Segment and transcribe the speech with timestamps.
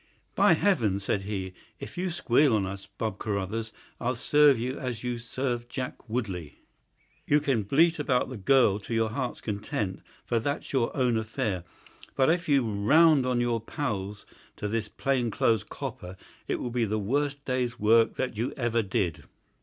[0.33, 5.03] "By Heaven," said he, "if you squeal on us, Bob Carruthers, I'll serve you as
[5.03, 6.57] you served Jack Woodley.
[7.27, 11.65] You can bleat about the girl to your heart's content, for that's your own affair,
[12.15, 14.25] but if you round on your pals
[14.55, 18.83] to this plain clothes copper it will be the worst day's work that ever you
[18.83, 19.25] did."